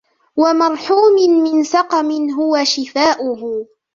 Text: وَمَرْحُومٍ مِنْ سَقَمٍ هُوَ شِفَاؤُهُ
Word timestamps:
وَمَرْحُومٍ 0.35 1.43
مِنْ 1.43 1.63
سَقَمٍ 1.63 2.29
هُوَ 2.29 2.63
شِفَاؤُهُ 2.63 3.67